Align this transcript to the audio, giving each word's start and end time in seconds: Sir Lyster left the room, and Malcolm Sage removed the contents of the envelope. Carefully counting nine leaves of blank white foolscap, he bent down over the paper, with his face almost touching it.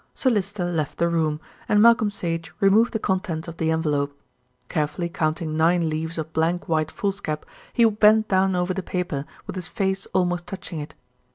Sir 0.15 0.31
Lyster 0.31 0.65
left 0.65 0.97
the 0.97 1.07
room, 1.07 1.39
and 1.69 1.79
Malcolm 1.79 2.09
Sage 2.09 2.51
removed 2.59 2.91
the 2.91 2.97
contents 2.97 3.47
of 3.47 3.57
the 3.57 3.69
envelope. 3.69 4.19
Carefully 4.67 5.09
counting 5.09 5.55
nine 5.55 5.91
leaves 5.91 6.17
of 6.17 6.33
blank 6.33 6.67
white 6.67 6.89
foolscap, 6.89 7.45
he 7.71 7.85
bent 7.85 8.27
down 8.27 8.55
over 8.55 8.73
the 8.73 8.81
paper, 8.81 9.25
with 9.45 9.55
his 9.55 9.67
face 9.67 10.07
almost 10.07 10.47
touching 10.47 10.79
it. 10.79 10.95